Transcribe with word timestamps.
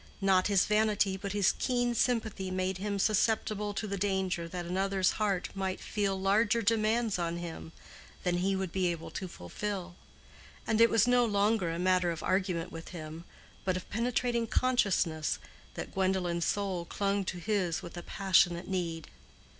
Not 0.19 0.47
his 0.47 0.65
vanity, 0.65 1.15
but 1.15 1.31
his 1.33 1.53
keen 1.59 1.93
sympathy 1.93 2.49
made 2.49 2.79
him 2.79 2.97
susceptible 2.97 3.71
to 3.75 3.85
the 3.85 3.99
danger 3.99 4.47
that 4.47 4.65
another's 4.65 5.11
heart 5.21 5.49
might 5.53 5.79
feel 5.79 6.19
larger 6.19 6.63
demands 6.63 7.19
on 7.19 7.37
him 7.37 7.71
than 8.23 8.37
he 8.37 8.55
would 8.55 8.71
be 8.71 8.87
able 8.87 9.11
to 9.11 9.27
fulfill; 9.27 9.93
and 10.65 10.81
it 10.81 10.89
was 10.89 11.05
no 11.07 11.23
longer 11.23 11.69
a 11.69 11.77
matter 11.77 12.09
of 12.09 12.23
argument 12.23 12.71
with 12.71 12.87
him, 12.87 13.25
but 13.63 13.77
of 13.77 13.87
penetrating 13.91 14.47
consciousness, 14.47 15.37
that 15.75 15.93
Gwendolen's 15.93 16.45
soul 16.45 16.85
clung 16.85 17.23
to 17.25 17.37
his 17.37 17.83
with 17.83 17.95
a 17.95 18.01
passionate 18.01 18.67
need. 18.67 19.07